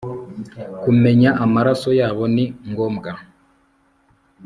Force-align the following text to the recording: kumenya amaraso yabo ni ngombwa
kumenya 0.83 1.29
amaraso 1.43 1.89
yabo 1.99 2.23
ni 2.35 2.45
ngombwa 2.69 3.11